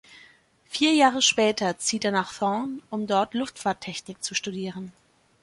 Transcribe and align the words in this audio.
Vier 0.65 0.95
Jahre 0.95 1.21
später 1.21 1.77
zieht 1.77 2.05
er 2.05 2.11
nach 2.11 2.33
Thorn 2.35 2.81
um 2.89 3.05
dort 3.05 3.35
Luftfahrttechnik 3.35 4.23
zu 4.23 4.33
studieren. 4.33 4.93